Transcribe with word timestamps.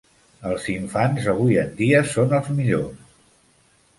Els 0.51 0.63
infants 0.75 1.27
avui 1.33 1.59
en 1.63 1.69
dia 1.83 2.01
són 2.13 2.33
els 2.39 2.49
millors. 2.61 3.15